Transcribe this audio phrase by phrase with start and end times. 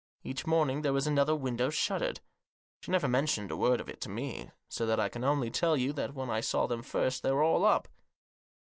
[0.23, 2.21] Each morning there was another window shuttered.
[2.79, 5.77] She never mentioned a word of it to me; so that I can only tell
[5.77, 7.87] you that when I saw them first they were all up."